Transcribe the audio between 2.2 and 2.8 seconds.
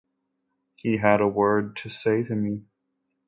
to me.